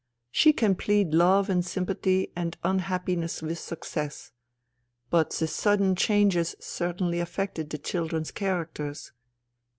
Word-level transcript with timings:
She 0.31 0.51
can 0.51 0.73
plead 0.73 1.13
love 1.13 1.47
and 1.47 1.63
sympathy 1.63 2.33
and 2.35 2.57
unhappiness 2.63 3.43
with 3.43 3.59
success. 3.59 4.31
But 5.11 5.29
the 5.33 5.45
sudden 5.45 5.95
changes 5.95 6.55
certainly 6.59 7.19
affected 7.19 7.69
the 7.69 7.77
children's 7.77 8.31
characters. 8.31 9.11